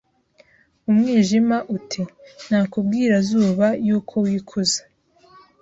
Umwijima 0.89 1.57
uti 1.75 2.01
ntakubwira 2.47 3.15
Zuba 3.27 3.67
yuko 3.87 4.13
wikuza 4.25 4.81